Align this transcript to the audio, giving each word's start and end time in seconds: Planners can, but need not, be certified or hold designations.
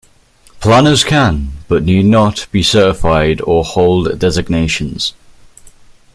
Planners 0.61 1.03
can, 1.03 1.51
but 1.67 1.83
need 1.83 2.07
not, 2.07 2.47
be 2.51 2.63
certified 2.63 3.39
or 3.41 3.63
hold 3.63 4.17
designations. 4.17 5.13